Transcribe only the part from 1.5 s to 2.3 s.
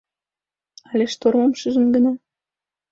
шижын гына?